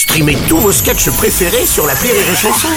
[0.00, 2.68] Streamez tous vos sketchs préférés sur la Rire et Chanson.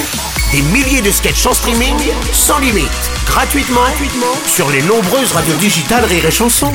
[0.51, 1.95] Des milliers de sketchs en streaming,
[2.33, 2.89] sans limite,
[3.25, 6.73] gratuitement, gratuitement sur les nombreuses radios digitales Rire et Chanson.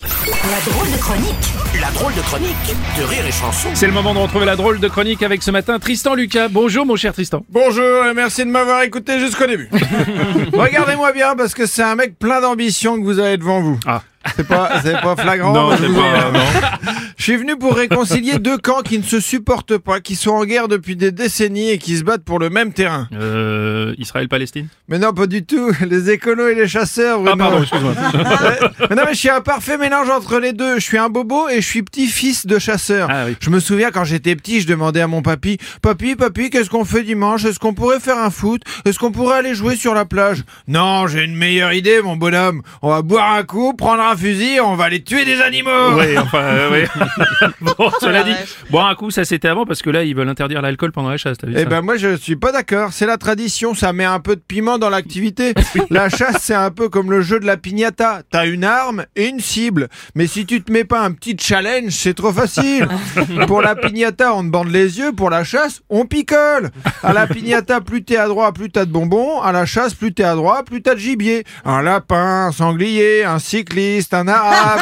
[0.00, 3.68] La drôle de chronique La drôle de chronique de Rire et Chanson.
[3.74, 6.46] C'est le moment de retrouver la drôle de chronique avec ce matin Tristan Lucas.
[6.46, 7.44] Bonjour mon cher Tristan.
[7.50, 9.68] Bonjour et merci de m'avoir écouté jusqu'au début.
[10.52, 13.80] Regardez-moi bien parce que c'est un mec plein d'ambition que vous avez devant vous.
[13.88, 14.02] Ah.
[14.36, 15.52] C'est pas, c'est pas flagrant.
[15.52, 16.92] Non, c'est pas- non.
[17.16, 20.44] Je suis venu pour réconcilier deux camps qui ne se supportent pas, qui sont en
[20.44, 23.08] guerre depuis des décennies et qui se battent pour le même terrain.
[23.14, 24.68] Euh, Israël-Palestine?
[24.88, 25.70] Mais non, pas du tout.
[25.88, 27.18] Les écolos et les chasseurs.
[27.26, 27.36] Ah Bruno.
[27.36, 27.92] pardon, excuse-moi.
[28.90, 30.76] Mais non, mais je suis un parfait mélange entre les deux.
[30.78, 33.08] Je suis un bobo et je suis petit-fils de chasseur.
[33.10, 33.36] Ah oui.
[33.40, 36.84] Je me souviens quand j'étais petit, je demandais à mon papy, papy, papy, qu'est-ce qu'on
[36.84, 37.44] fait dimanche?
[37.44, 38.62] Est-ce qu'on pourrait faire un foot?
[38.84, 40.44] Est-ce qu'on pourrait aller jouer sur la plage?
[40.68, 42.62] Non, j'ai une meilleure idée, mon bonhomme.
[42.82, 45.94] On va boire un coup, prendre un fusil, on va aller tuer des animaux.
[45.96, 47.02] Oui, enfin, euh, oui.
[47.60, 48.34] bon, cela dit,
[48.70, 51.16] boire un coup, ça c'était avant parce que là, ils veulent interdire l'alcool pendant la
[51.16, 51.38] chasse.
[51.38, 54.04] T'as vu Eh ça ben moi je suis pas d'accord, c'est la tradition, ça met
[54.04, 55.54] un peu de piment dans l'activité.
[55.90, 59.28] La chasse c'est un peu comme le jeu de la piñata, t'as une arme et
[59.28, 62.88] une cible, mais si tu te mets pas un petit challenge c'est trop facile.
[63.46, 66.70] Pour la piñata on te bande les yeux, pour la chasse on picole.
[67.02, 70.12] À la piñata plus t'es à droite plus t'as de bonbons, à la chasse plus
[70.12, 71.44] t'es à droite plus t'as de gibier.
[71.64, 74.80] Un lapin, un sanglier, un cycliste, juste un arabe.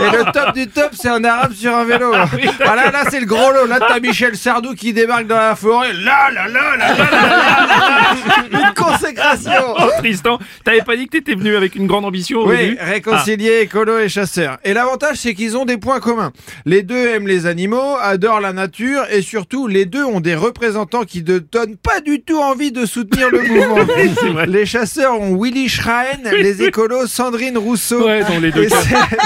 [0.00, 2.12] Et le top du top, c'est un arabe sur un vélo.
[2.14, 2.26] Ah
[2.64, 3.66] voilà, ah là, c'est le gros lot.
[3.66, 5.92] Là, t'as Michel Sardou qui débarque dans la forêt.
[5.92, 8.68] Là, là, là, là, là, là, là, là.
[8.68, 8.74] Une
[9.78, 12.78] Oh, Tristan, t'avais pas dit que t'étais venu avec une grande ambition au oui, début?
[12.80, 14.58] réconcilier écolo et chasseur.
[14.64, 16.32] Et l'avantage, c'est qu'ils ont des points communs.
[16.66, 21.04] Les deux aiment les animaux, adorent la nature, et surtout, les deux ont des représentants
[21.04, 24.44] qui ne donnent pas du tout envie de soutenir le mouvement.
[24.46, 28.06] Les chasseurs ont Willy Schrein, les écolos Sandrine Rousseau.
[28.06, 28.68] Ouais, dans les deux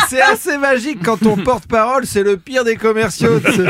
[0.08, 3.40] c'est- assez magique quand ton porte-parole, c'est le pire des commerciaux.
[3.40, 3.60] Tu,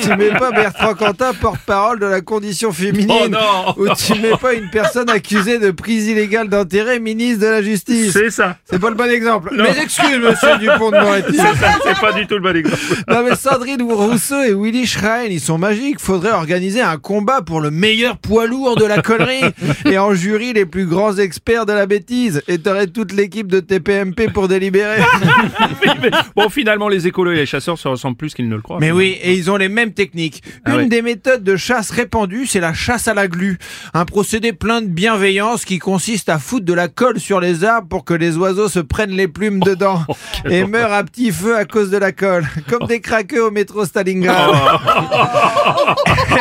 [0.00, 3.08] tu mets pas Bertrand Cantat, porte-parole de la condition féminine.
[3.24, 7.46] Oh non Ou tu mets pas une personne accusée de prise illégale d'intérêt, ministre de
[7.46, 8.12] la Justice.
[8.12, 8.56] C'est ça.
[8.64, 9.50] C'est pas le bon exemple.
[9.54, 9.64] Non.
[9.64, 11.32] Mes excuses, monsieur Dupont de Moretti.
[11.36, 12.78] C'est ça, c'est pas du tout le bon exemple.
[13.08, 16.00] Non mais Sandrine Rousseau et Willy Schrein, ils sont magiques.
[16.00, 19.42] Faudrait organiser un combat pour le meilleur poids lourd de la connerie.
[19.84, 22.42] et en jury, les plus grands experts de la bêtise.
[22.48, 25.00] Et t'aurais toute l'équipe de TPMP pour délibérer.
[25.84, 28.62] Mais- mais- bon, finalement, les écolos et les chasseurs se ressemblent plus qu'ils ne le
[28.62, 28.78] croient.
[28.80, 30.42] Mais oui, et ils ont les mêmes techniques.
[30.64, 30.86] Ah Une ouais.
[30.86, 33.58] des méthodes de chasse répandues, c'est la chasse à la glu.
[33.94, 35.31] Un procédé plein de bienveillance
[35.64, 38.80] qui consiste à foutre de la colle sur les arbres pour que les oiseaux se
[38.80, 40.02] prennent les plumes dedans
[40.50, 42.46] et meurent à petit feu à cause de la colle.
[42.68, 44.50] Comme des craqueux au métro Stalingrad.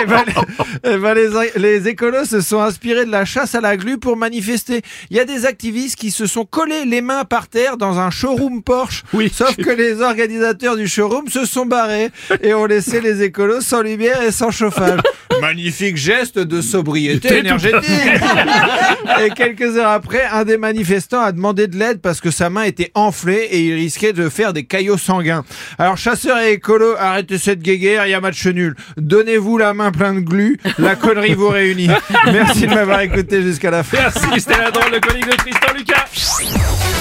[0.01, 3.61] Eh ben, les- eh ben, les, les écolos se sont inspirés de la chasse à
[3.61, 4.81] la glu pour manifester.
[5.09, 8.09] Il y a des activistes qui se sont collés les mains par terre dans un
[8.09, 9.03] showroom Porsche.
[9.13, 9.31] Oui.
[9.33, 12.09] Sauf que les organisateurs du showroom se sont barrés
[12.41, 14.99] et ont laissé les écolos sans lumière et sans chauffage.
[15.41, 17.81] Magnifique geste de sobriété énergétique.
[19.25, 22.63] et quelques heures après, un des manifestants a demandé de l'aide parce que sa main
[22.63, 25.43] était enflée et il risquait de faire des caillots sanguins.
[25.77, 28.75] Alors chasseurs et écolos, arrêtez cette guéguerre, il y a match nul.
[28.97, 31.89] Donnez-vous la main pleine de glu, la connerie vous réunit.
[32.25, 33.97] Merci de m'avoir écouté jusqu'à la fin.
[33.97, 37.00] Merci, c'était la drôle de chronique de Tristan Lucas.